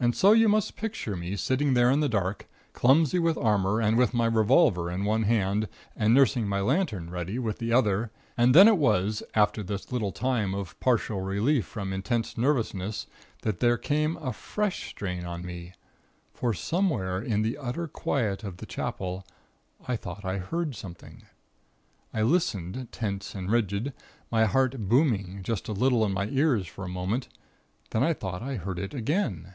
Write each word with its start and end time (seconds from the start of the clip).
"And 0.00 0.12
so 0.16 0.32
you 0.32 0.48
must 0.48 0.74
picture 0.76 1.14
me 1.14 1.36
sitting 1.36 1.74
there 1.74 1.88
in 1.88 2.00
the 2.00 2.08
dark; 2.08 2.48
clumsy 2.72 3.20
with 3.20 3.38
armor, 3.38 3.80
and 3.80 3.96
with 3.96 4.12
my 4.12 4.26
revolver 4.26 4.90
in 4.90 5.04
one 5.04 5.22
hand, 5.22 5.68
and 5.94 6.12
nursing 6.12 6.48
my 6.48 6.60
lantern, 6.60 7.10
ready, 7.10 7.38
with 7.38 7.58
the 7.58 7.72
other. 7.72 8.10
And 8.36 8.56
then 8.56 8.66
it 8.66 8.76
was, 8.76 9.22
after 9.36 9.62
this 9.62 9.92
little 9.92 10.10
time 10.10 10.52
of 10.52 10.78
partial 10.80 11.20
relief 11.22 11.64
from 11.64 11.92
intense 11.92 12.36
nervousness, 12.36 13.06
that 13.42 13.60
there 13.60 13.78
came 13.78 14.16
a 14.16 14.32
fresh 14.32 14.88
strain 14.90 15.24
on 15.24 15.46
me; 15.46 15.74
for 16.32 16.52
somewhere 16.52 17.22
in 17.22 17.42
the 17.42 17.56
utter 17.56 17.86
quiet 17.86 18.42
of 18.42 18.56
the 18.56 18.66
Chapel, 18.66 19.24
I 19.86 19.94
thought 19.94 20.24
I 20.24 20.38
heard 20.38 20.74
something. 20.74 21.22
I 22.12 22.22
listened, 22.22 22.88
tense 22.90 23.32
and 23.32 23.48
rigid, 23.48 23.92
my 24.28 24.46
heart 24.46 24.88
booming 24.88 25.44
just 25.44 25.68
a 25.68 25.72
little 25.72 26.04
in 26.04 26.10
my 26.12 26.26
ears 26.26 26.66
for 26.66 26.82
a 26.84 26.88
moment; 26.88 27.28
then 27.90 28.02
I 28.02 28.12
thought 28.12 28.42
I 28.42 28.56
heard 28.56 28.80
it 28.80 28.92
again. 28.92 29.54